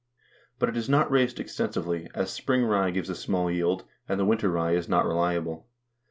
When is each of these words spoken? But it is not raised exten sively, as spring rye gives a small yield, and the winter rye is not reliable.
But 0.57 0.67
it 0.69 0.75
is 0.77 0.89
not 0.89 1.11
raised 1.11 1.37
exten 1.37 1.73
sively, 1.75 2.09
as 2.15 2.31
spring 2.31 2.65
rye 2.65 2.89
gives 2.89 3.07
a 3.11 3.13
small 3.13 3.51
yield, 3.51 3.83
and 4.09 4.19
the 4.19 4.25
winter 4.25 4.49
rye 4.49 4.71
is 4.71 4.89
not 4.89 5.05
reliable. 5.05 5.67